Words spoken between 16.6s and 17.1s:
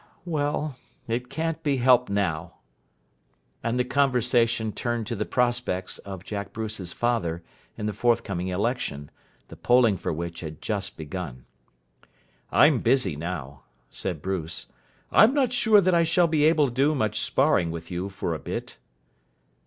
to do